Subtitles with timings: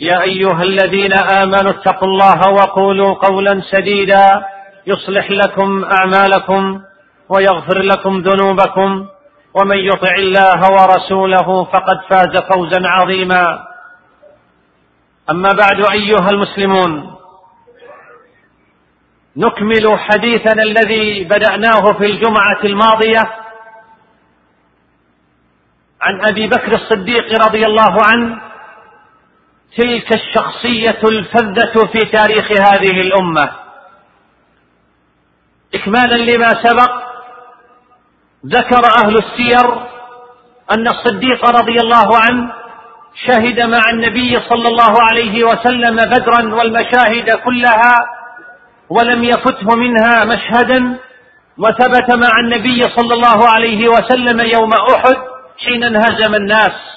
[0.00, 4.44] يا أيها الذين آمنوا اتقوا الله وقولوا قولا سديدا
[4.86, 6.82] يصلح لكم أعمالكم
[7.28, 9.06] ويغفر لكم ذنوبكم
[9.54, 13.66] ومن يطع الله ورسوله فقد فاز فوزا عظيما.
[15.30, 17.16] أما بعد أيها المسلمون
[19.36, 23.22] نكمل حديثنا الذي بدأناه في الجمعة الماضية
[26.00, 28.45] عن أبي بكر الصديق رضي الله عنه
[29.76, 33.50] تلك الشخصية الفذة في تاريخ هذه الأمة.
[35.74, 36.92] اكمالا لما سبق
[38.46, 39.74] ذكر أهل السير
[40.72, 42.52] أن الصديق رضي الله عنه
[43.26, 47.94] شهد مع النبي صلى الله عليه وسلم بدرا والمشاهد كلها
[48.90, 50.98] ولم يفته منها مشهدا
[51.58, 55.16] وثبت مع النبي صلى الله عليه وسلم يوم أحد
[55.64, 56.95] حين انهزم الناس.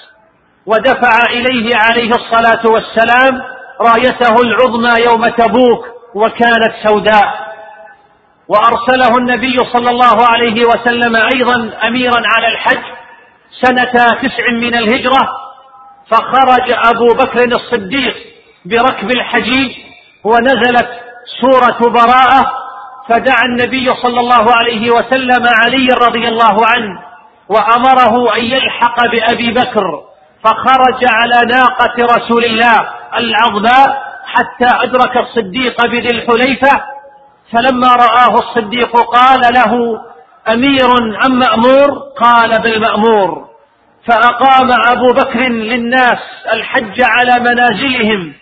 [0.65, 3.41] ودفع إليه عليه الصلاة والسلام
[3.81, 5.85] رايته العظمى يوم تبوك
[6.16, 7.49] وكانت سوداء.
[8.47, 12.84] وأرسله النبي صلى الله عليه وسلم أيضا أميرا على الحج
[13.61, 13.91] سنة
[14.22, 15.28] تسع من الهجرة
[16.11, 18.16] فخرج أبو بكر الصديق
[18.66, 19.72] بركب الحجيج
[20.23, 20.89] ونزلت
[21.41, 22.51] سورة براءة
[23.09, 27.00] فدعا النبي صلى الله عليه وسلم علي رضي الله عنه
[27.50, 30.09] وأمره أن يلحق بأبي بكر.
[30.44, 36.81] فخرج على ناقة رسول الله العظماء حتى أدرك الصديق بذي الحليفة
[37.53, 40.01] فلما رآه الصديق قال له
[40.53, 40.89] أمير
[41.25, 43.49] ام مأمور؟ قال بالمامور
[44.07, 46.19] فأقام أبو بكر للناس
[46.53, 48.33] الحج على منازلهم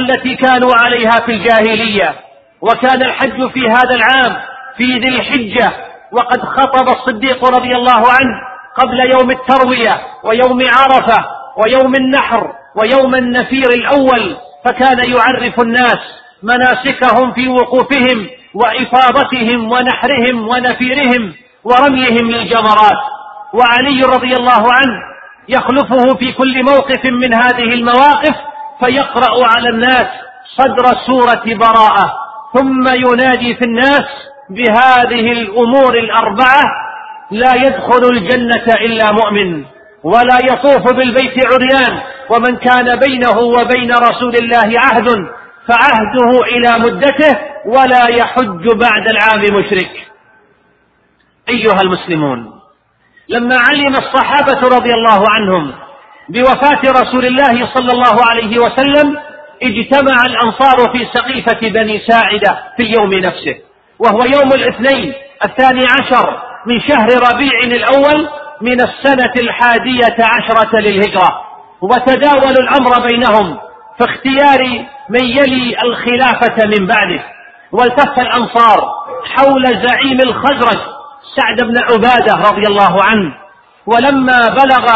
[0.00, 2.14] التي كانوا عليها في الجاهلية
[2.60, 4.36] وكان الحج في هذا العام
[4.76, 5.72] في ذي الحجة
[6.12, 8.40] وقد خطب الصديق رضي الله عنه
[8.76, 11.24] قبل يوم التروية ويوم عرفة
[11.64, 15.98] ويوم النحر ويوم النفير الأول فكان يعرف الناس
[16.42, 21.34] مناسكهم في وقوفهم وإفاضتهم ونحرهم ونفيرهم
[21.64, 23.00] ورميهم للجمرات.
[23.54, 25.00] وعلي رضي الله عنه
[25.48, 28.36] يخلفه في كل موقف من هذه المواقف
[28.80, 30.06] فيقرأ على الناس
[30.56, 32.12] صدر سورة براءة.
[32.54, 34.06] ثم ينادي في الناس
[34.50, 36.62] بهذه الأمور الأربعة
[37.30, 39.75] لا يدخل الجنة إلا مؤمن.
[40.06, 42.00] ولا يطوف بالبيت عريان
[42.30, 45.08] ومن كان بينه وبين رسول الله عهد
[45.68, 49.90] فعهده إلى مدته ولا يحج بعد العام مشرك.
[51.48, 52.60] أيها المسلمون
[53.28, 55.72] لما علم الصحابة رضي الله عنهم
[56.28, 59.16] بوفاة رسول الله صلى الله عليه وسلم
[59.62, 63.54] اجتمع الأنصار في سقيفة بني ساعدة في اليوم نفسه
[63.98, 65.12] وهو يوم الاثنين
[65.44, 68.28] الثاني عشر من شهر ربيع الأول
[68.60, 71.40] من السنة الحادية عشرة للهجرة
[71.82, 73.56] وتداولوا الأمر بينهم
[73.98, 77.22] في اختيار من يلي الخلافة من بعده.
[77.72, 78.78] والتف الأنصار
[79.36, 80.80] حول زعيم الخزرج
[81.36, 83.34] سعد بن عبادة رضي الله عنه.
[83.86, 84.86] ولما بلغ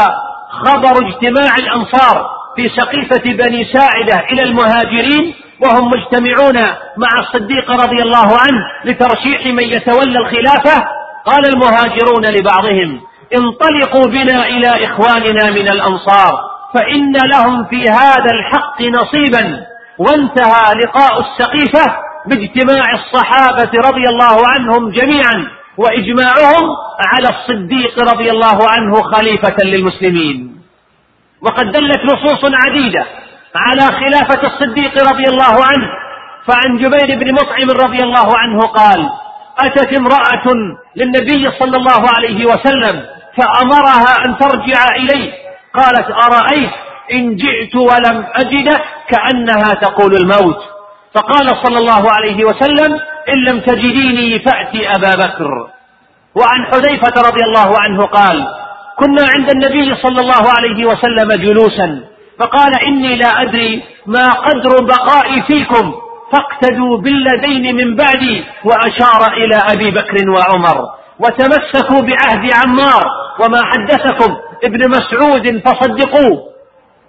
[0.51, 2.27] خبر اجتماع الأنصار
[2.57, 6.57] في سقيفة بني ساعدة إلى المهاجرين وهم مجتمعون
[6.97, 10.85] مع الصديق رضي الله عنه لترشيح من يتولى الخلافة
[11.27, 13.01] قال المهاجرون لبعضهم
[13.39, 16.33] انطلقوا بنا إلى إخواننا من الأنصار
[16.75, 19.67] فإن لهم في هذا الحق نصيبا.
[19.99, 21.97] وانتهى لقاء السقيفة
[22.27, 25.47] باجتماع الصحابة رضي الله عنهم جميعا
[25.77, 26.65] وإجماعهم
[27.07, 30.61] على الصديق رضي الله عنه خليفة للمسلمين.
[31.43, 33.07] وقد دلت نصوص عديدة
[33.55, 35.89] على خلافة الصديق رضي الله عنه.
[36.47, 39.11] فعن جبير بن مطعم رضي الله عنه قال
[39.59, 40.47] أتت امرأة
[40.97, 43.03] للنبي صلى الله عليه وسلم
[43.41, 45.33] فأمرها أن ترجع إليه.
[45.75, 46.71] قالت أرأيت
[47.13, 50.59] إن جئت ولم اجدك كأنها تقول الموت.
[51.15, 52.93] فقال صلى الله عليه وسلم
[53.35, 55.69] إن لم تجديني فأتي أبا بكر.
[56.35, 58.47] وعن حذيفة رضي الله عنه قال
[58.99, 62.01] كنا عند النبي صلى الله عليه وسلم جلوسا
[62.39, 65.95] فقال إني لا أدري ما قدر بقائي فيكم
[66.33, 70.85] فاقتدوا بالذين من بعدي وأشار إلى أبي بكر وعمر
[71.19, 73.05] وتمسكوا بعهد عمار
[73.41, 74.37] وما حدثكم.
[74.65, 76.51] ابن مسعود فصدقوه.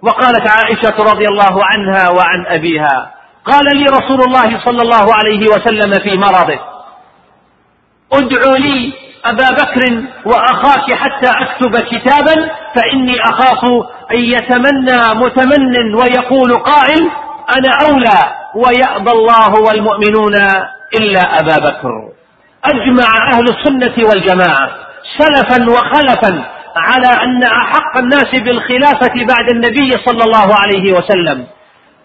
[0.02, 3.10] وقالت عائشة رضي الله عنها وعن أبيها
[3.44, 6.58] قال لي رسول الله صلى الله عليه وسلم في مرضه
[8.12, 8.92] ادعوا لي
[9.24, 13.64] أبا بكر وأخاك حتى أكتب كتابا فإني أخاف
[14.10, 17.10] أن يتمنى متمن ويقول قائل
[17.56, 18.20] أنا أولى
[18.54, 20.34] ويأبى الله والمؤمنون
[20.98, 22.08] إلا أبا بكر.
[22.64, 24.70] أجمع أهل السنة والجماعة.
[25.18, 26.44] سلفا وخلفا
[26.76, 31.46] على أن أحق الناس بالخلافة بعد النبي صلى الله عليه وسلم.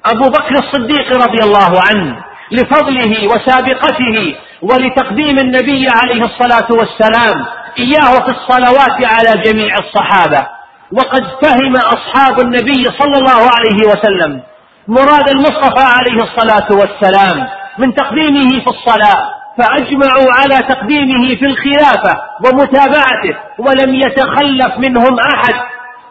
[0.06, 7.46] أبو بكر الصديق رضي الله عنه لفضله وسابقته ولتقديم النبي عليه الصلاة والسلام
[7.80, 10.48] إياه في الصلوات على جميع الصحابة.
[10.92, 14.42] وقد فهم أصحاب النبي صلى الله عليه وسلم.
[14.88, 17.48] مراد المصطفى عليه الصلاة والسلام
[17.78, 19.37] من تقديمه في الصلاة.
[19.58, 25.54] فأجمعوا على تقديمه في الخلافة ومتابعته ولم يتخلف منهم أحد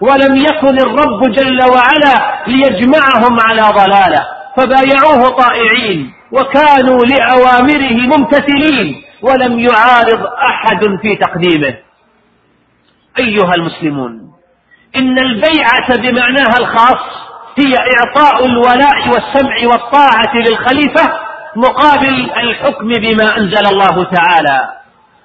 [0.01, 4.27] ولم يكن الرب جل وعلا ليجمعهم على ضلالة.
[4.57, 11.77] فبايعوه طائعين وكانوا لأوامره ممتثلين ولم يعارض أحد في تقديمه.
[13.19, 14.13] أيها المسلمون
[14.97, 17.27] إن البيعة بمعناها الخاص
[17.59, 21.26] هي إعطاء الولاء والسمع والطاعة للخليفة
[21.57, 24.69] مقابل الحكم بما أنزل الله تعالى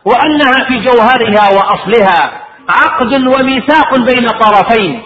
[0.06, 2.31] وأنها في جوهرها وأصلها
[2.69, 5.04] عقد وميثاق بين طرفين.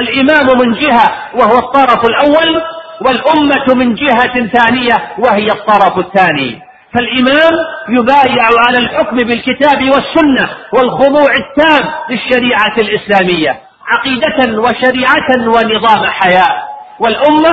[0.00, 2.62] الإمام من جهة وهو الطرف الأول
[3.00, 6.62] والأمة من جهة ثانية وهي الطرف الثاني.
[6.94, 7.52] فالإمام
[7.88, 16.62] يبايع على الحكم بالكتاب والسنة والخضوع التام للشريعة الإسلامية عقيدة وشريعة ونظام حياة.
[17.00, 17.52] والأمة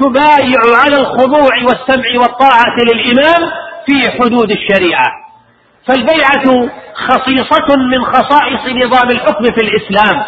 [0.00, 3.50] تبايع على الخضوع والسمع والطاعة للإمام
[3.86, 5.06] في حدود الشريعة.
[5.88, 10.22] فالبيعة خصيصة من خصائص نظام الحكم في الإسلام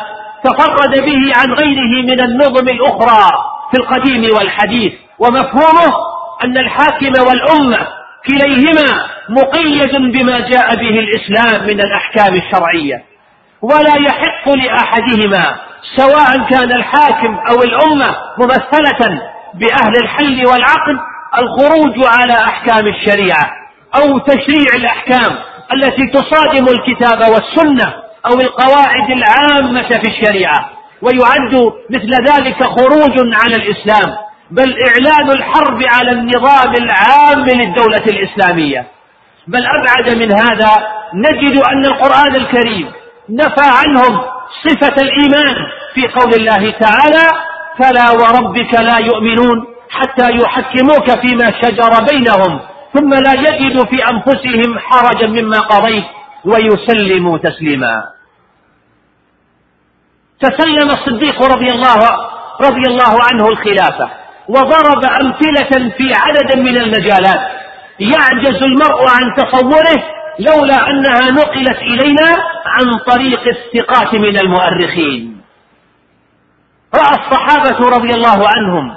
[0.45, 3.29] تفرد به عن غيره من النظم الأخرى
[3.71, 4.93] في القديم والحديث.
[5.19, 5.95] ومفهومه
[6.45, 7.87] أن الحاكم والأمة
[8.27, 13.05] كليهما مقيد بما جاء به الإسلام من الأحكام الشرعية.
[13.63, 15.55] ولا يحق لأحدهما
[15.97, 19.23] سواء كان الحاكم أو الأمة ممثلة
[19.55, 20.99] بأهل الحل والعقد
[21.39, 23.51] الخروج على أحكام الشريعة
[23.97, 25.39] أو تشريع الأحكام
[25.75, 27.93] التي تصادم الكتاب والسنة
[28.27, 30.71] أو القواعد العامة في الشريعة
[31.03, 34.17] ويعد مثل ذلك خروج على الإسلام
[34.51, 38.87] بل إعلان الحرب على النظام العام للدولة الإسلامية.
[39.47, 42.91] بل أبعد من هذا نجد أن القرآن الكريم
[43.31, 44.21] نفى عنهم
[44.69, 45.55] صفة الإيمان
[45.95, 52.61] في قول الله تعالى فلا وربك لا يؤمنون حتى يحكموك فيما شجر بينهم
[52.95, 56.05] ثم لا يجدوا في أنفسهم حرجا مما قضيت
[56.45, 58.05] ويسلموا تسليما.
[60.41, 61.99] تسلم الصديق رضي الله
[62.61, 64.11] رضي الله عنه الخلافة
[64.49, 67.41] وضرب أمثلة في عدد من المجالات.
[68.01, 70.03] يعجز المرء عن تصوره
[70.39, 72.31] لولا أنها نقلت إلينا
[72.67, 75.32] عن طريق الثقات من المؤرخين.
[76.95, 78.95] رأى الصحابة رضي الله عنهم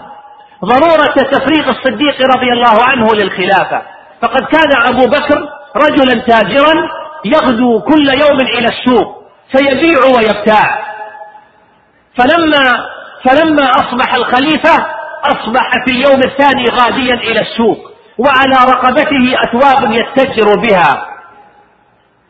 [0.65, 3.81] ضرورة تفريغ الصديق رضي الله عنه للخلافة.
[4.21, 6.73] فقد كان أبو بكر رجلا تاجرا
[7.25, 10.85] يغدو كل يوم إلى السوق فيبيع ويبتاع.
[12.17, 12.85] فلما
[13.25, 14.85] فلما أصبح الخليفة
[15.23, 21.07] أصبح في اليوم الثاني غاديا إلى السوق وعلى رقبته أثواب يتجر بها.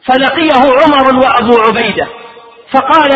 [0.07, 2.07] فلقيه عمر وأبو عبيدة
[2.73, 3.11] فقال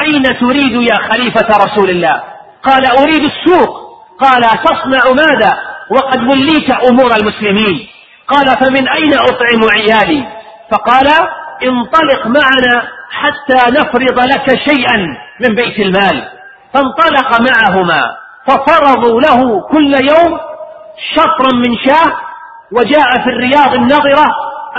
[0.00, 2.22] أين تريد يا خليفة رسول الله؟
[2.62, 3.86] قال أريد السوق.
[4.20, 5.52] قال تصنع ماذا؟
[5.90, 7.88] وقد وليت أمور المسلمين.
[8.28, 10.26] قال فمن أين أطعم عيالي؟
[10.72, 11.06] فقال
[11.62, 14.96] انطلق معنا حتى نفرض لك شيئا
[15.40, 16.28] من بيت المال.
[16.74, 20.38] فانطلق معهما ففرضوا له كل يوم
[21.14, 22.16] شطرا من شاه.
[22.72, 24.24] وجاء في الرياض النظرة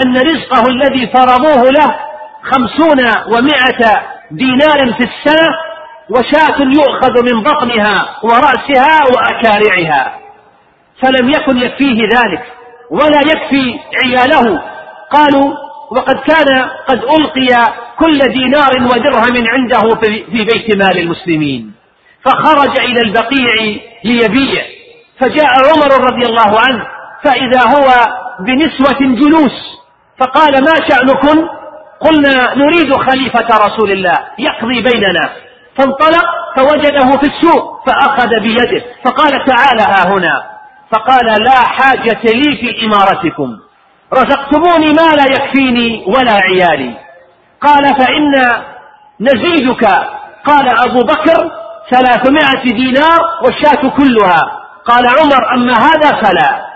[0.06, 1.96] أن رزقه الذي فرضوه له
[2.44, 5.48] خمسون ومائة دينار في السنة
[6.10, 10.20] وشاة يؤخذ من بطنها ورأسها وأكارعها.
[11.02, 12.44] فلم يكن يكفيه ذلك
[12.92, 14.62] ولا يكفي عياله.
[15.12, 15.54] قالوا
[15.92, 19.96] وقد كان قد ألقي كل دينار ودرهم عنده
[20.32, 21.74] في بيت مال المسلمين.
[22.26, 24.64] فخرج إلى البقيع ليبيع.
[25.20, 26.88] فجاء عمر رضي الله عنه
[27.24, 27.88] فإذا هو
[28.40, 29.78] بنسوة جلوس
[30.20, 31.48] فقال ما شأنكم
[32.00, 35.30] قلنا نريد خليفة رسول الله يقضي بيننا.
[35.78, 36.26] فانطلق
[36.58, 38.86] فوجده في السوق فأخذ بيده.
[39.06, 40.44] فقال تعال ها هنا.
[40.92, 43.58] فقال لا حاجة لي في إمارتكم.
[44.14, 46.98] رزقتموني ما لا يكفيني ولا عيالي.
[47.62, 48.34] قال فإن
[49.22, 49.86] نزيدك.
[50.46, 51.52] قال أبو بكر
[51.92, 54.42] ثلاثمائة دينار والشاة كلها.
[54.86, 56.68] قال عمر أما هذا فلا.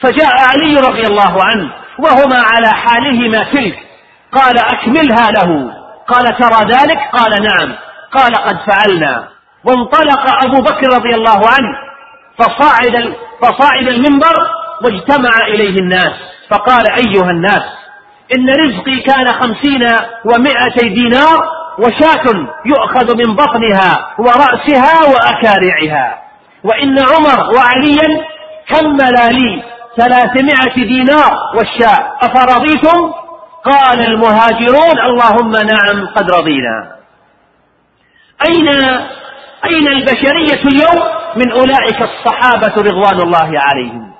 [0.00, 3.85] فجاء علي رضي الله عنه وهما على حالهما تلك
[4.32, 5.72] قال أكملها له.
[6.08, 7.76] قال ترى ذلك؟ قال نعم.
[8.12, 9.28] قال قد فعلنا.
[9.64, 11.78] وانطلق أبو بكر رضي الله عنه
[12.38, 14.34] فصعد فصعد المنبر
[14.84, 16.12] واجتمع إليه الناس.
[16.50, 17.62] فقال أيها الناس
[18.38, 19.88] إن رزقي كان خمسين
[20.24, 21.38] ومائتي دينار
[21.78, 26.18] وشاة يؤخذ من بطنها ورأسها وأكارعها.
[26.64, 28.24] وإن عمر وعليا
[28.68, 29.62] كملا لي؟
[29.96, 32.12] ثلاثمائة دينار والشاة.
[32.22, 33.12] أفرضيتم؟
[33.70, 36.96] قال المهاجرون اللهم نعم قد رضينا.
[38.48, 38.68] أين
[39.64, 44.12] أين البشرية اليوم؟ من أولئك الصحابة رضوان الله عليهم.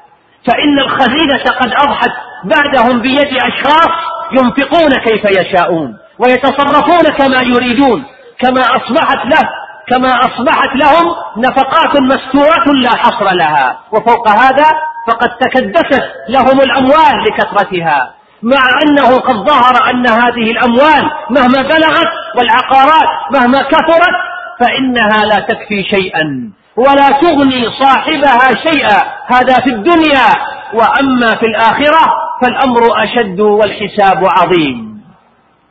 [0.46, 2.10] فإن الخزينة قد أضحت
[2.44, 3.90] بعدهم بيد أشخاص
[4.32, 8.04] ينفقون كيف يشاءون ويتصرفون كما يريدون
[8.38, 9.48] كما أصبحت له
[9.90, 13.78] كما أصبحت لهم نفقات مستورة لا حصر لها.
[13.92, 14.64] وفوق هذا
[15.08, 18.15] فقد تكدست لهم الأموال لكثرتها.
[18.42, 24.16] مع أنه قد ظهر أن هذه الأموال مهما بلغت والعقارات مهما كثرت
[24.60, 28.98] فإنها لا تكفي شيئا ولا تغني صاحبها شيئا.
[29.26, 30.28] هذا في الدنيا
[30.74, 32.12] وأما في الآخرة
[32.42, 35.00] فالأمر أشد والحساب عظيم.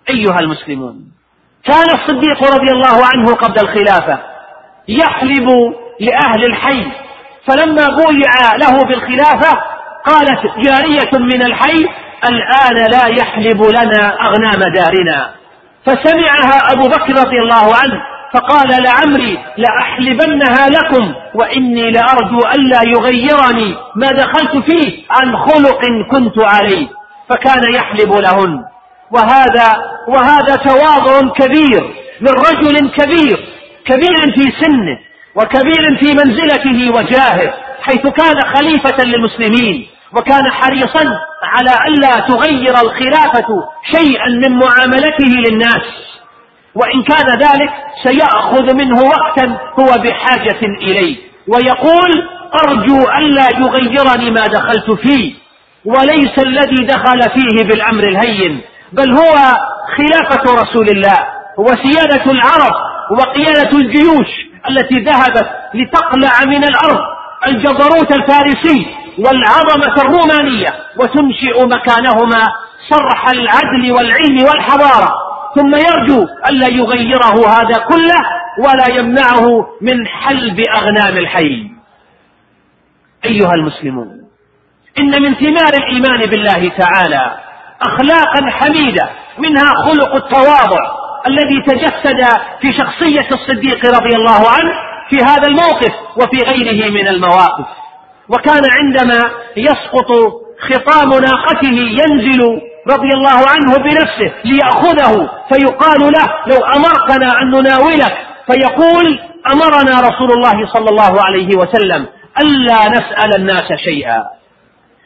[0.10, 0.96] أيها المسلمون
[1.66, 4.20] كان الصديق رضي الله عنه قبل الخلافة
[4.88, 5.50] يحلب
[6.00, 6.86] لأهل الحي
[7.48, 9.62] فلما بويع له بالخلافة
[10.06, 11.88] قالت جارية من الحي
[12.24, 15.30] الآن لا يحلب لنا أغنام دارنا.
[15.86, 18.02] فسمعها أبو بكر رضي الله عنه
[18.34, 25.82] فقال لعمري لأحلبنها لكم وإني لأرجو ألا يغيرني ما دخلت فيه عن خلق
[26.12, 26.88] كنت عليه.
[27.30, 28.60] فكان يحلب لهن.
[29.12, 29.68] وهذا
[30.08, 33.48] وهذا تواضع كبير من رجل كبير
[33.86, 34.98] كبير في سنه
[35.36, 39.88] وكبير في منزلته وجاهه حيث كان خليفة للمسلمين.
[40.16, 43.48] وكان حريصا على ألا تغير الخلافة
[43.96, 45.86] شيئا من معاملته للناس.
[46.76, 51.18] وإن كان ذلك سيأخذ منه وقتا هو بحاجة إليه.
[51.48, 52.12] ويقول
[52.64, 55.34] أرجو ألا يغيرني ما دخلت فيه
[55.86, 58.62] وليس الذي دخل فيه بالأمر الهين
[58.94, 59.36] بل هو
[59.98, 62.74] خلافة رسول الله وسيادة العرب
[63.12, 64.28] وقيادة الجيوش
[64.70, 67.00] التي ذهبت لتقلع من الأرض
[67.48, 68.88] الجبروت الفارسي
[69.20, 70.70] والعظمة الرومانية
[71.00, 72.44] وتنشئ مكانهما
[72.90, 75.10] صرح العدل والعلم والحضارة.
[75.56, 78.22] ثم يرجو ألا يغيره هذا كله
[78.60, 81.76] ولا يمنعه من حلب أغنام الحي.
[83.26, 84.08] أيها المسلمون
[85.00, 87.38] إن من ثمار الإيمان بالله تعالى
[87.82, 90.80] أخلاقا حميدة منها خلق التواضع
[91.28, 92.22] الذي تجسد
[92.62, 94.74] في شخصية الصديق رضي الله عنه
[95.10, 97.66] في هذا الموقف وفي غيره من المواقف.
[98.30, 100.12] وكان عندما يسقط
[100.60, 102.42] خطام ناقته ينزل
[102.88, 108.18] رضي الله عنه بنفسه ليأخذه فيقال له لو أمرتنا أن نناولك
[108.52, 109.20] فيقول
[109.54, 112.06] أمرنا رسول الله صلى الله عليه وسلم
[112.42, 114.24] ألا نسأل الناس شيئا.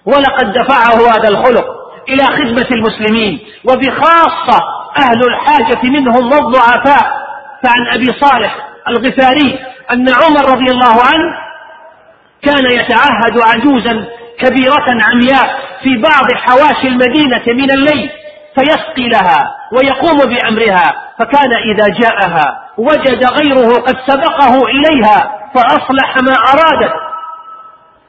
[0.06, 1.66] ولقد دفعه هذا الخلق
[2.10, 4.60] إلى خدمة المسلمين وبخاصة
[4.98, 7.20] أهل الحاجة منهم والضعفاء
[7.64, 8.56] فعن أبي صالح
[8.88, 9.60] الغفاري
[9.94, 11.49] أن عمر رضي الله عنه
[12.42, 14.06] كان يتعهد عجوزا
[14.40, 18.10] كبيرة عمياء في بعض حواشي المدينة من الليل
[18.56, 26.94] فيسقي لها ويقوم بأمرها فكان إذا جاءها وجد غيره قد سبقه إليها فأصلح ما أرادت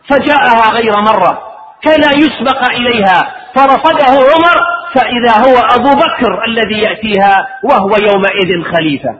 [0.09, 1.43] فجاءها غير مرة
[1.83, 4.61] كان يسبق إليها فرفضه عمر
[4.95, 9.19] فإذا هو أبو بكر الذي يأتيها وهو يومئذ خليفة.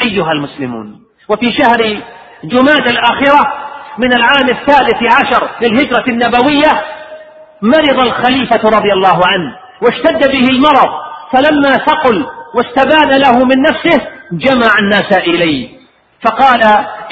[0.00, 2.02] أيها المسلمون وفي شهر
[2.44, 3.52] جماد الآخرة
[3.98, 6.82] من العام الثالث عشر للهجرة النبوية
[7.62, 10.90] مرض الخليفة رضي الله عنه واشتد به المرض
[11.32, 15.68] فلما ثقل واستبان له من نفسه جمع الناس إليه.
[16.24, 16.62] فقال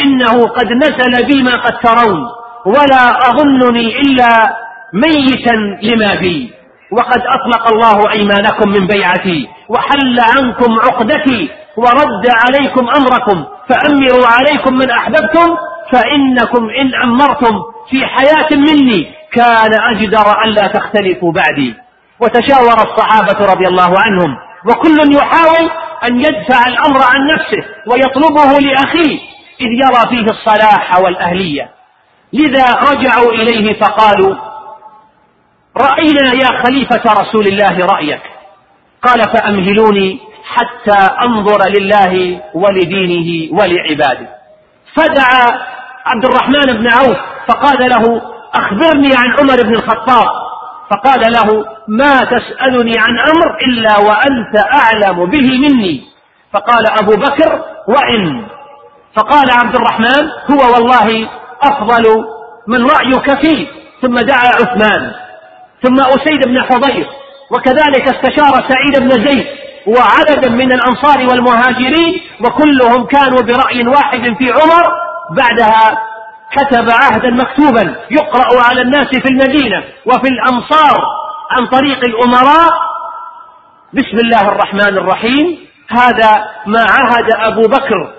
[0.00, 2.18] إنه قد نزل بي ما قد ترون
[2.66, 4.56] ولا أظنني إلا
[4.92, 6.50] ميتا لما بي.
[6.92, 14.90] وقد أطلق الله أيمانكم من بيعتي وحل عنكم عقدتي ورد عليكم أمركم فأمروا عليكم من
[14.90, 15.56] أحببتم
[15.92, 17.54] فإنكم إن أمرتم
[17.90, 21.75] في حياة مني كان أجدر ألا تختلفوا بعدي.
[22.20, 25.70] وتشاور الصحابة رضي الله عنهم وكل يحاول
[26.11, 29.18] أن يدفع الأمر عن نفسه ويطلبه لأخيه
[29.61, 31.70] إذ يرى فيه الصلاح والأهلية.
[32.32, 34.35] لذا رجعوا إليه فقالوا
[35.76, 38.23] رأينا يا خليفة رسول الله رأيك.
[39.02, 44.28] قال فأمهلوني حتى أنظر لله ولدينه ولعباده.
[44.97, 45.59] فدعا
[46.07, 48.23] عبد الرحمن بن عوف فقال له
[48.55, 50.28] أخبرني عن عمر بن الخطاب.
[50.90, 56.05] فقال له ما تسألني عن أمر إلا وأنت أعلم به مني.
[56.52, 58.47] فقال أبو بكر وإن.
[59.17, 61.28] فقال عبد الرحمن هو والله
[61.62, 62.25] أفضل
[62.69, 63.67] من رأيك فيه.
[64.02, 65.12] ثم دعا عثمان
[65.83, 67.07] ثم أسيد بن حضير
[67.50, 69.47] وكذلك استشار سعيد بن زيد
[69.97, 74.85] وعددا من الأنصار والمهاجرين وكلهم كانوا برأي واحد في عمر
[75.30, 75.99] بعدها
[76.57, 80.99] كتب عهدا مكتوبا يقرأ على الناس في المدينة وفي الأمصار
[81.50, 82.68] عن طريق الأمراء.
[83.92, 85.59] بسم الله الرحمن الرحيم.
[85.90, 86.30] هذا
[86.66, 88.12] ما عهد أبو بكر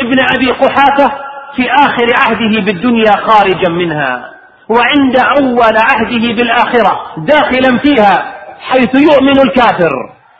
[0.00, 1.12] ابن أبي قحافة
[1.56, 4.30] في آخر عهده بالدنيا خارجا منها
[4.68, 9.90] وعند أول عهده بالآخرة داخلا فيها حيث يؤمن الكافر.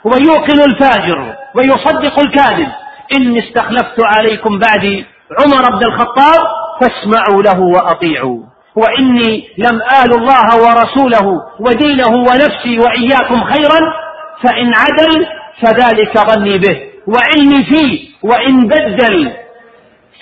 [0.04, 2.68] ويوقن الفاجر ويصدق الكاذب.
[3.16, 5.04] إني استخلفت عليكم بعدي
[5.40, 6.40] عمر بن الخطاب
[6.80, 8.38] فاسمعوا له وأطيعوا.
[8.76, 13.80] وإني لم آل الله ورسوله ودينه ونفسي وإياكم خيرا
[14.42, 15.26] فإن عدل
[15.62, 16.80] فذلك ظني به.
[17.06, 19.32] وعلمي فيه وإن بدل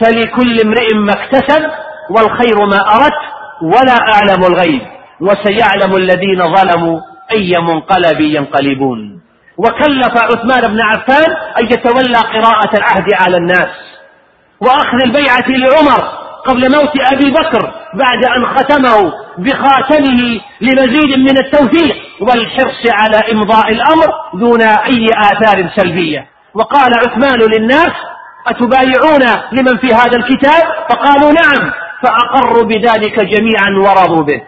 [0.00, 1.70] فلكل امرئ ما اكتسب
[2.10, 3.24] والخير ما أردت
[3.62, 4.82] ولا أعلم الغيب.
[5.20, 7.00] وسيعلم الذين ظلموا
[7.32, 9.17] أي منقلب ينقلبون.
[9.58, 13.68] وكلف عثمان بن عفان أن يتولى قراءة العهد على الناس.
[14.60, 22.82] وأخذ البيعة لعمر قبل موت أبي بكر بعد أن ختمه بخاتمه لمزيد من التوثيق والحرص
[22.92, 26.26] على إمضاء الأمر دون أي آثار سلبية.
[26.54, 27.92] وقال عثمان للناس
[28.46, 31.72] أتبايعون لمن في هذا الكتاب؟ فقالوا نعم.
[32.02, 34.42] فأقروا بذلك جميعا ورضوا به.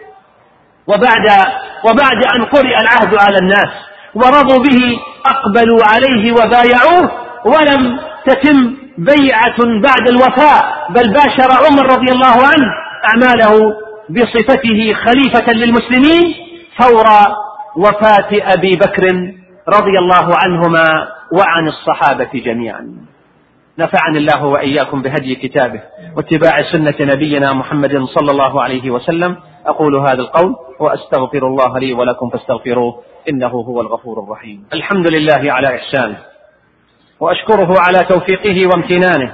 [0.87, 1.45] وبعد
[1.83, 3.90] وبعد أن قرئ العهد على الناس.
[4.15, 7.11] ورضوا به أقبلوا عليه وبايعوه
[7.45, 12.67] ولم تتم بيعة بعد الوفاء بل باشر عمر رضي الله عنه
[13.09, 13.73] أعماله
[14.09, 16.35] بصفته خليفة للمسلمين
[16.77, 17.05] فور
[17.75, 19.05] وفاة أبي بكر
[19.69, 21.07] رضي الله عنهما
[21.39, 22.87] وعن الصحابة جميعا.
[23.79, 25.81] نفعني الله وإياكم بهدي كتابه
[26.15, 29.35] واتباع سنة نبينا محمد صلى الله عليه وسلم
[29.67, 34.67] أقول هذا القول وأستغفر الله لي ولكم فاستغفروه إنه هو الغفور الرحيم.
[34.73, 36.17] الحمد لله على إحسانه
[37.19, 39.33] وأشكره على توفيقه وامتنانه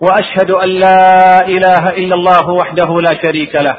[0.00, 3.76] وأشهد أن لا إله إلا الله وحده لا شريك له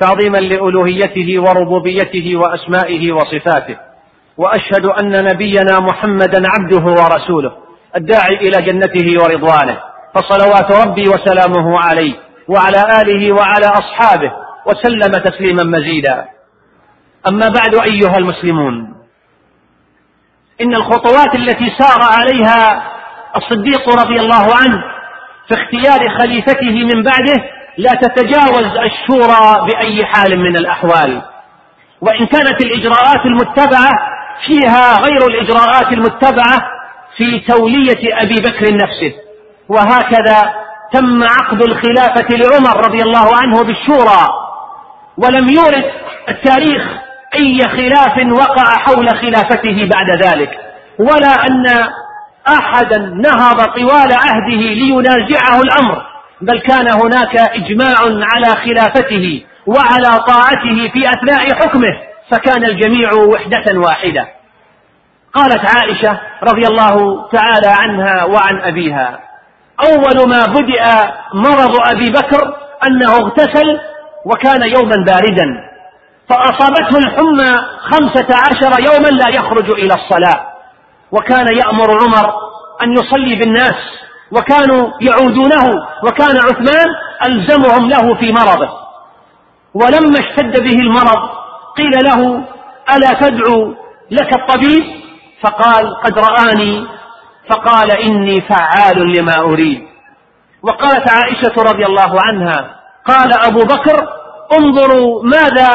[0.00, 3.76] تعظيما لألوهيته وربوبيته وأسمائه وصفاته
[4.36, 7.52] وأشهد أن نبينا محمدا عبده ورسوله
[7.96, 9.78] الداعي إلى جنته ورضوانه
[10.14, 12.14] فصلوات ربي وسلامه عليه
[12.48, 14.32] وعلى آله وعلى أصحابه
[14.68, 16.24] وسلم تسليما مزيدا.
[17.28, 18.94] أما بعد أيها المسلمون
[20.60, 22.82] إن الخطوات التي سار عليها
[23.36, 24.82] الصديق رضي الله عنه
[25.48, 27.44] في اختيار خليفته من بعده
[27.78, 31.22] لا تتجاوز الشورى بأي حال من الأحوال.
[32.00, 33.90] وإن كانت الإجراءات المتبعة
[34.46, 36.58] فيها غير الإجراءات المتبعة
[37.16, 39.12] في تولية أبي بكر نفسه.
[39.68, 40.54] وهكذا
[40.92, 44.47] تم عقد الخلافة لعمر رضي الله عنه بالشورى.
[45.24, 45.84] ولم يورد
[46.28, 46.82] التاريخ
[47.40, 50.50] أي خلاف وقع حول خلافته بعد ذلك
[50.98, 51.66] ولا أن
[52.48, 56.02] أحدا نهض طوال عهده لينازعه الأمر
[56.40, 61.98] بل كان هناك إجماع على خلافته وعلى طاعته في أثناء حكمه
[62.30, 64.28] فكان الجميع وحدة واحدة.
[65.34, 69.18] قالت عائشة رضي الله تعالى عنها وعن أبيها
[69.80, 72.56] أول ما بدأ مرض أبي بكر
[72.88, 73.80] أنه اغتسل
[74.24, 75.68] وكان يوما باردا
[76.28, 80.46] فأصابته الحمى خمسة عشر يوما لا يخرج إلى الصلاة.
[81.12, 82.32] وكان يأمر عمر
[82.82, 83.76] أن يصلي بالناس
[84.32, 86.86] وكانوا يعودونه وكان عثمان
[87.26, 88.70] ألزمهم له في مرضه.
[89.74, 91.28] ولما اشتد به المرض
[91.76, 92.44] قيل له
[92.96, 93.74] ألا تدعو
[94.10, 94.84] لك الطبيب؟
[95.42, 96.86] فقال قد رآني.
[97.50, 99.88] فقال إني فعال لما أريد.
[100.62, 102.77] وقالت عائشة رضي الله عنها
[103.08, 104.08] قال أبو بكر
[104.60, 105.70] انظروا ماذا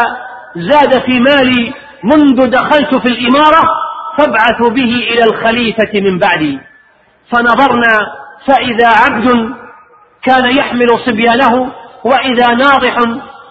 [0.56, 3.62] زاد في مالي منذ دخلت في الإمارة
[4.18, 6.60] فابعثوا به إلى الخليفة من بعدي.
[7.32, 7.94] فنظرنا
[8.48, 9.54] فإذا عبد
[10.24, 11.72] كان يحمل صبيانه
[12.04, 12.96] وإذا ناضح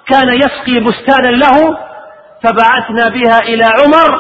[0.07, 1.79] كان يسقي بستانا له
[2.43, 4.19] فبعثنا بها إلى عمر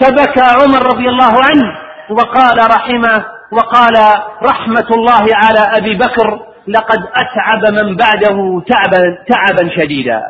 [0.00, 1.78] فبكى عمر رضي الله عنه
[2.10, 3.94] وقال رحمه وقال
[4.42, 10.22] رحمة الله على أبي بكر لقد أتعب من بعده تعبا, تعبا شديدا.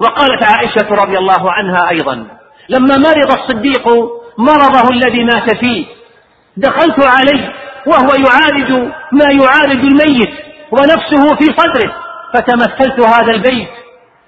[0.00, 2.26] وقالت عائشة رضي الله عنها أيضا
[2.68, 3.88] لما مرض الصديق
[4.38, 5.86] مرضه الذي مات فيه
[6.56, 7.52] دخلت عليه
[7.86, 8.72] وهو يعالج
[9.12, 10.34] ما يعالج الميت
[10.70, 11.94] ونفسه في صدره
[12.34, 13.68] فتمثلت هذا البيت.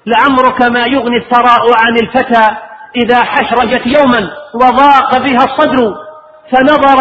[0.07, 2.57] لعمرك ما يغني الثراء عن الفتى
[3.05, 5.95] إذا حشرجت يوما وضاق بها الصدر
[6.53, 7.01] فنظر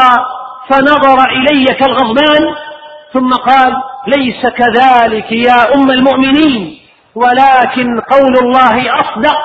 [0.70, 2.56] فنظر إلي كالغضبان
[3.14, 3.74] ثم قال
[4.08, 6.80] ليس كذلك يا أم المؤمنين
[7.16, 9.38] ولكن قول الله أصدق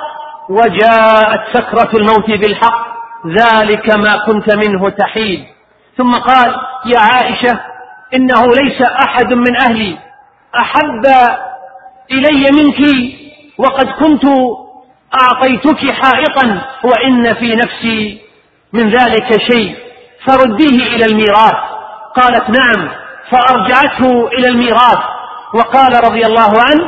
[0.50, 2.86] وجاءت سكرة الموت بالحق
[3.26, 5.44] ذلك ما كنت منه تحيد.
[5.96, 6.54] ثم قال
[6.86, 7.60] يا عائشة
[8.14, 9.98] إنه ليس أحد من أهلي
[10.60, 11.02] أحب
[12.10, 13.12] إلي منك
[13.58, 14.24] وقد كنت
[15.22, 18.20] أعطيتك حائطا وإن في نفسي
[18.72, 19.76] من ذلك شيء
[20.26, 21.56] فرديه إلى الميراث.
[22.16, 22.88] قالت نعم
[23.30, 24.98] فأرجعته إلى الميراث
[25.54, 26.84] وقال رضي الله عنه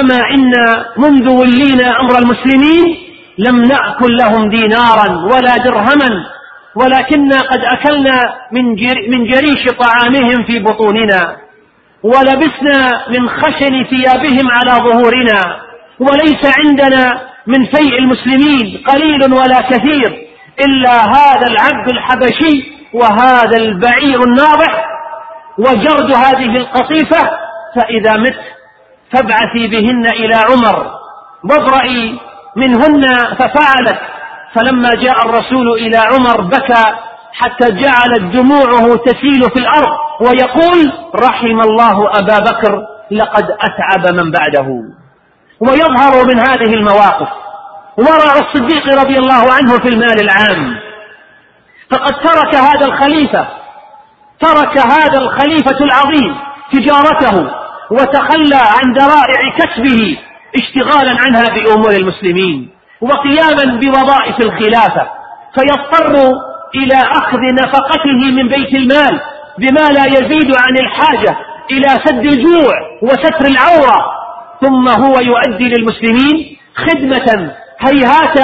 [0.00, 2.98] أما إنا منذ ولينا أمر المسلمين
[3.38, 6.24] لم نأكل لهم دينارا ولا درهما
[6.74, 8.20] ولكنا قد أكلنا
[8.52, 8.64] من,
[9.10, 11.36] من جريش طعامهم في بطوننا
[12.02, 15.60] ولبسنا من خشن ثيابهم على ظهورنا
[16.00, 20.28] وليس عندنا من فيء المسلمين قليل ولا كثير
[20.60, 24.87] إلا هذا العبد الحبشي وهذا البعير الناضح
[25.58, 27.30] وجرد هذه القصيفة
[27.76, 28.40] فإذا مت
[29.12, 30.90] فابعثي بهن إلى عمر.
[31.44, 32.20] واضرئي
[32.56, 33.02] منهن
[33.38, 34.00] ففعلت.
[34.54, 36.84] فلما جاء الرسول إلى عمر بكى
[37.32, 44.68] حتى جعلت دموعه تسيل في الأرض ويقول رحم الله أبا بكر لقد أتعب من بعده.
[45.60, 47.28] ويظهر من هذه المواقف.
[47.98, 50.76] ورع الصديق رضي الله عنه في المال العام.
[51.90, 53.57] فقد ترك هذا الخليفة
[54.40, 56.36] ترك هذا الخليفة العظيم
[56.72, 57.50] تجارته
[57.90, 60.18] وتخلى عن ذرائع كسبه
[60.56, 62.70] اشتغالا عنها بأمور المسلمين
[63.00, 65.08] وقياما بوظائف الخلافة
[65.54, 66.14] فيضطر
[66.74, 69.20] إلى أخذ نفقته من بيت المال
[69.58, 71.36] بما لا يزيد عن الحاجة
[71.70, 74.18] إلى سد الجوع وستر العورة
[74.60, 78.38] ثم هو يؤدي للمسلمين خدمة هيهات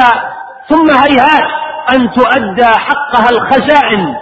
[0.69, 1.49] ثم هيهات
[1.95, 4.15] أن تؤدى حقها الخزائن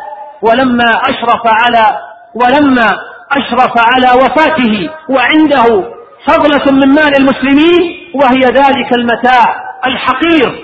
[0.43, 1.99] ولما أشرف على
[2.35, 2.87] ولما
[3.33, 5.85] أشرف على وفاته وعنده
[6.27, 9.45] فضلة من مال المسلمين وهي ذلك المتاع
[9.87, 10.63] الحقير.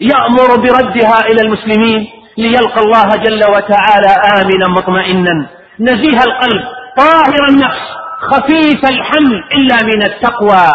[0.00, 2.06] يأمر بردها إلى المسلمين
[2.38, 5.46] ليلقى الله جل وتعالى آمنا مطمئنا.
[5.80, 6.64] نزيه القلب
[6.96, 7.80] طاهر النفس
[8.20, 10.66] خفيف الحمل إلا من التقوى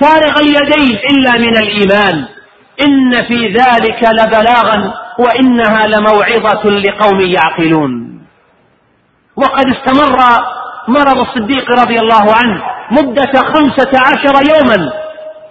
[0.00, 2.24] فارغ اليدين إلا من الإيمان.
[2.80, 8.20] إن في ذلك لبلاغا وإنها لموعظة لقوم يعقلون.
[9.36, 10.18] وقد استمر
[10.88, 14.92] مرض الصديق رضي الله عنه مدة خمسة عشر يوما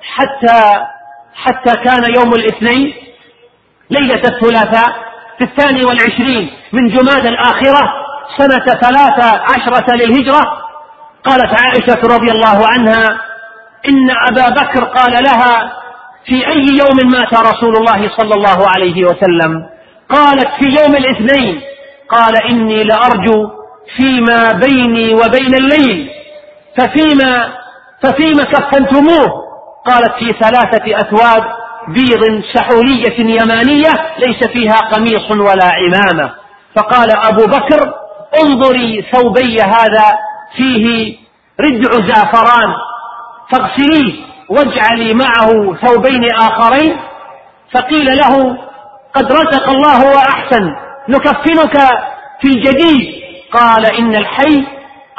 [0.02, 0.86] حتى
[1.36, 2.94] حتى كان يوم الاثنين
[3.90, 4.96] ليلة الثلاثاء
[5.38, 7.82] في الثاني والعشرين من جماد الآخرة
[8.38, 10.42] سنة ثلاثة عشرة للهجرة.
[11.24, 13.22] قالت عائشة رضي الله عنها
[13.88, 15.83] إن أبا بكر قال لها
[16.26, 19.70] في أي يوم مات رسول الله صلى الله عليه وسلم؟
[20.10, 21.62] قالت في يوم الاثنين.
[22.10, 23.50] قال إني لأرجو
[23.98, 26.10] فيما بيني وبين الليل.
[26.78, 27.54] ففيما
[28.04, 29.44] ففيما كفنتموه؟
[29.86, 31.44] قالت في ثلاثة أثواب
[31.88, 36.34] بيض سحورية يمانية ليس فيها قميص ولا عمامة.
[36.76, 37.94] فقال أبو بكر
[38.44, 40.18] انظري ثوبي هذا
[40.58, 41.16] فيه
[41.60, 42.74] ردع زعفران.
[43.52, 44.33] فاغسليه.
[44.54, 46.98] واجعلي معه ثوبين آخرين.
[47.72, 48.58] فقيل له
[49.14, 50.64] قد رزق الله وأحسن
[51.10, 51.78] نكفنك
[52.42, 53.24] في الجديد.
[53.52, 54.66] قال إن الحي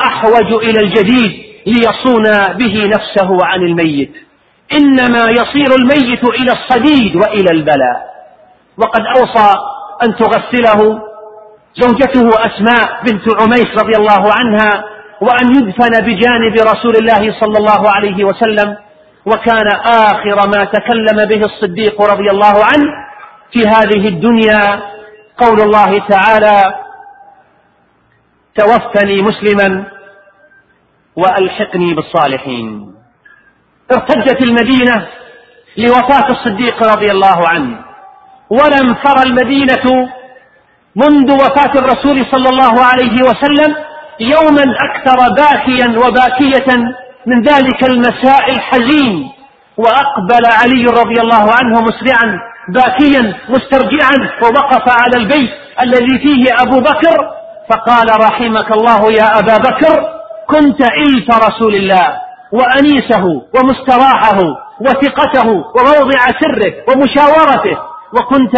[0.01, 2.25] أحوج إلى الجديد ليصون
[2.59, 4.13] به نفسه عن الميت.
[4.73, 8.15] إنما يصير الميت إلى الصديد وإلى البلاء.
[8.79, 9.55] وقد أوصى
[10.03, 11.01] أن تغسله
[11.75, 14.85] زوجته أسماء بنت عميس رضي الله عنها
[15.21, 18.77] وأن يدفن بجانب رسول الله صلى الله عليه وسلم.
[19.27, 22.91] وكان آخر ما تكلم به الصديق رضي الله عنه
[23.53, 24.83] في هذه الدنيا.
[25.39, 26.75] قول الله تعالى
[28.55, 29.85] توفني مسلما
[31.17, 32.95] وألحقني بالصالحين.
[33.93, 35.07] ارتجت المدينة
[35.77, 37.79] لوفاة الصديق رضي الله عنه.
[38.51, 40.11] ولم ترى المدينة
[40.97, 43.77] منذ وفاة الرسول صلى الله عليه وسلم
[44.21, 46.95] يوما أكثر باكيا وباكية
[47.27, 49.31] من ذلك المساء الحزين
[49.77, 55.51] وأقبل علي رضي الله عنه مسرعا باكيا مسترجعا ووقف على البيت
[55.83, 57.17] الذي فيه أبو بكر
[57.71, 60.05] فقال رحمك الله يا أبا بكر
[60.49, 62.17] كنت إلف رسول الله
[62.53, 64.39] وأنيسه ومستراحه
[64.81, 67.79] وثقته وموضع سره ومشاورته
[68.13, 68.57] وكنت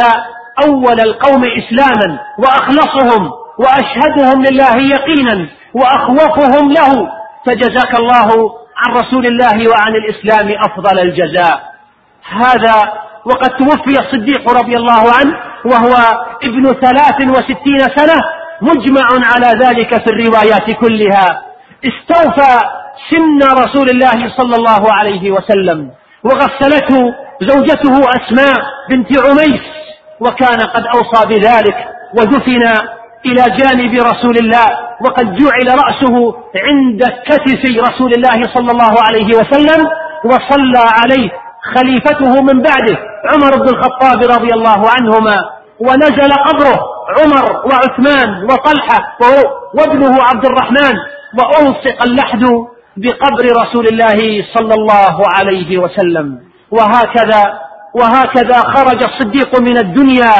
[0.68, 7.08] أول القوم إسلاما وأخلصهم وأشهدهم لله يقينا وأخوفهم له
[7.46, 8.28] فجزاك الله
[8.76, 11.62] عن رسول الله وعن الإسلام أفضل الجزاء.
[12.28, 12.92] هذا
[13.24, 15.94] وقد توفي الصديق رضي الله عنه وهو
[16.42, 18.20] ابن ثلاث وستين سنة
[18.62, 21.42] مجمع على ذلك في الروايات كلها.
[21.84, 22.58] استوفى
[23.10, 25.90] سن رسول الله صلى الله عليه وسلم.
[26.24, 28.56] وغسلته زوجته أسماء
[28.90, 29.60] بنت عميس.
[30.20, 32.62] وكان قد أوصى بذلك ودفن
[33.26, 36.34] إلى جانب رسول الله وقد جعل رأسه
[36.66, 39.80] عند كتف رسول الله صلى الله عليه وسلم
[40.24, 41.30] وصلى عليه
[41.74, 42.96] خليفته من بعده
[43.32, 45.36] عمر بن الخطاب رضي الله عنهما.
[45.80, 46.80] ونزل قبره
[47.18, 48.98] عمر وعثمان وطلحة
[49.74, 50.94] وابنه عبد الرحمن
[51.38, 52.44] وألصق اللحد
[52.96, 56.38] بقبر رسول الله صلى الله عليه وسلم.
[56.70, 57.60] وهكذا
[57.94, 60.34] وهكذا خرج الصديق من الدنيا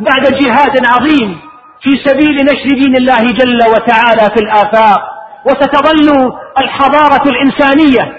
[0.00, 1.38] بعد جهاد عظيم
[1.82, 5.00] في سبيل نشر دين الله جل وتعالى في الآفاق.
[5.46, 8.18] وستظل الحضارة الإنسانية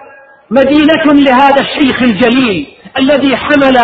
[0.52, 2.68] مدينة لهذا الشيخ الجليل
[3.00, 3.78] الذي حمل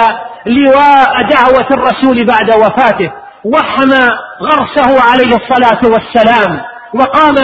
[0.46, 3.12] لواء دعوة الرسول بعد وفاته
[3.46, 4.08] وحمى
[4.42, 6.62] غرسه عليه الصلاة والسلام
[6.94, 7.36] وقام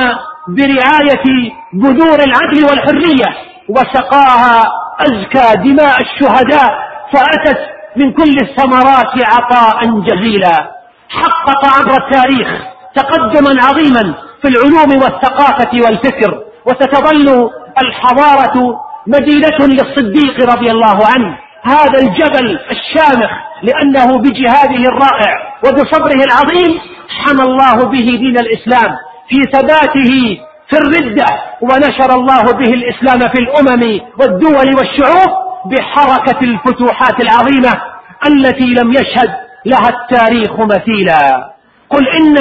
[0.48, 3.36] برعاية بذور العدل والحرية
[3.70, 4.62] وسقاها
[5.00, 6.70] أزكى دماء الشهداء
[7.14, 7.60] فأتت
[7.96, 10.75] من كل الثمرات عطاء جزيلا.
[11.10, 12.62] حقق عبر التاريخ
[12.96, 17.50] تقدما عظيما في العلوم والثقافة والفكر وستظل
[17.84, 21.38] الحضارة مدينة للصديق رضي الله عنه.
[21.64, 23.32] هذا الجبل الشامخ
[23.64, 28.96] لأنه بجهاده الرائع وبصبره العظيم حمى الله به دين الإسلام.
[29.30, 30.40] في ثباته
[30.70, 31.26] في الردة
[31.62, 35.30] ونشر الله به الإسلام في الأمم والدول والشعوب
[35.66, 37.82] بحركة الفتوحات العظيمة
[38.28, 39.30] التي لم يشهد
[39.66, 41.52] لها التاريخ مثيلا.
[41.90, 42.36] قل إن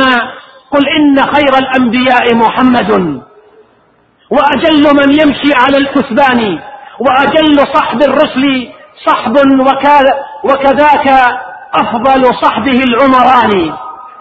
[0.70, 3.20] قل إن خير الأنبياء محمد.
[4.30, 6.58] وأجل من يمشي على الكثبان
[7.00, 8.68] وأجل صحب الرسل
[9.06, 9.36] صحب
[10.44, 11.08] وكذاك
[11.74, 13.72] أفضل صحبه العمران.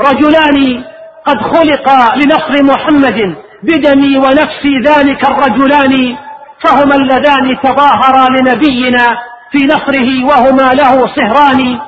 [0.01, 0.83] رجلان
[1.25, 3.35] قد خلقا لنصر محمد.
[3.63, 6.17] بدمي ونفسي ذلك الرجلان.
[6.65, 9.17] فهما اللذان تظاهرا لنبينا
[9.51, 11.79] في نصره وهما له صهران.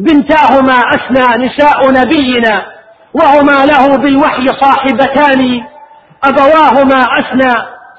[0.00, 2.66] بنتاهما أسنى نساء نبينا
[3.14, 5.60] وهما له بالوحي صاحبتان.
[6.24, 7.52] أبواهما أسنى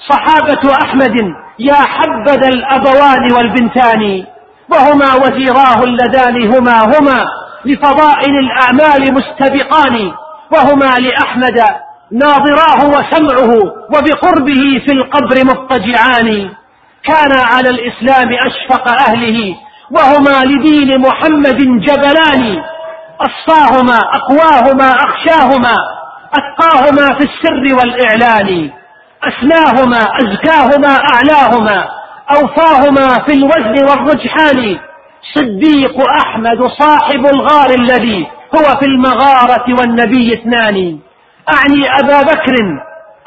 [0.09, 1.15] صحابة أحمد
[1.59, 4.23] يا حبذا الأبوان والبنتان.
[4.69, 7.25] وهما وزيراه اللذان هما هما
[7.65, 10.11] لفضائل الأعمال مستبقان.
[10.51, 11.59] وهما لأحمد
[12.11, 13.53] ناظراه وسمعه
[13.95, 16.49] وبقربه في القبر مضطجعان.
[17.03, 19.55] كان على الإسلام أشفق أهله
[19.95, 22.63] وهما لدين محمد جبلان
[23.21, 25.75] أصفاهما أقواهما أخشاهما
[26.33, 28.69] أتقاهما في السر والإعلان
[29.23, 31.89] أسناهما أزكاهما أعلاهما
[32.31, 34.79] أوفاهما في الوزن والرجحان.
[35.35, 40.99] صديق أحمد صاحب الغار الذي هو في المغارة والنبي اثنان.
[41.53, 42.55] أعني أبا بكر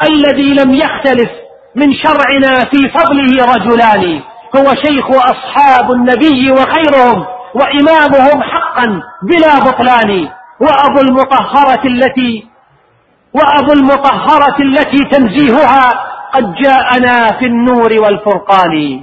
[0.09, 1.31] الذي لم يختلف
[1.77, 4.21] من شرعنا في فضله رجلان.
[4.57, 10.29] هو شيخ أصحاب النبي وخيرهم وإمامهم حقا بلا بطلان.
[10.61, 12.47] وأبو المطهرة التي
[13.35, 15.85] وأبو المطهرة التي تنزيهها
[16.35, 19.03] قد جاءنا في النور والفرقان.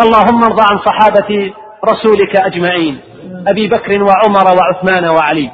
[0.00, 1.52] اللهم ارضى عن صحابة
[1.84, 3.00] رسولك أجمعين
[3.48, 5.50] أبي بكر وعمر وعثمان وعلي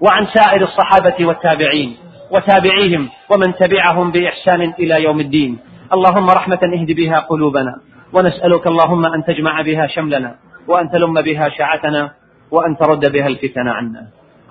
[0.00, 1.96] وعن سائر الصحابة والتابعين
[2.30, 5.58] وتابعيهم ومن تبعهم بإحسان إلى يوم الدين.
[5.92, 7.74] اللهم رحمة اهد بها قلوبنا.
[8.14, 10.34] ونسألك اللهم أن تجمع بها شملنا
[10.68, 12.10] وأن تلم بها شعتنا
[12.50, 14.02] وأن ترد بها الفتن عنا.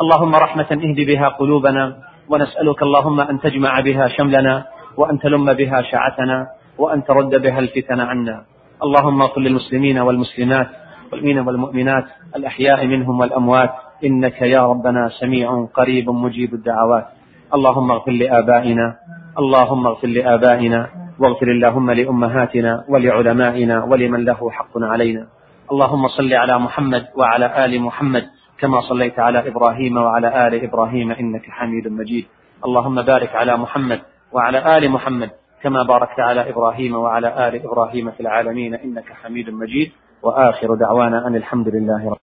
[0.02, 1.96] اللهم رحمة اهد بها قلوبنا
[2.30, 4.66] ونسألك اللهم أن تجمع بها شملنا
[4.98, 6.48] وأن تلم بها شعتنا
[6.78, 8.44] وأن ترد بها الفتن عنا.
[8.84, 10.68] اللهم اغفر للمسلمين والمسلمات
[11.12, 13.74] والمؤمنين والمؤمنات الأحياء منهم والأموات
[14.06, 17.06] إنك يا ربنا سميع قريب مجيب الدعوات.
[17.54, 18.96] اللهم اغفر لآبائنا
[19.40, 25.28] اللهم اغفر لآبائنا واغفر اللهم لأمهاتنا ولعلمائنا ولمن له حق علينا.
[25.72, 28.24] اللهم صل على محمد وعلى آل محمد
[28.60, 32.26] كما صليت على إبراهيم وعلى آل إبراهيم إنك حميد مجيد.
[32.66, 34.00] اللهم بارك على محمد
[34.34, 35.30] وعلى آل محمد
[35.64, 39.92] كما باركت على إبراهيم وعلى آل إبراهيم في العالمين إنك حميد مجيد.
[40.24, 42.33] وآخر دعوانا أن الحمد لله رب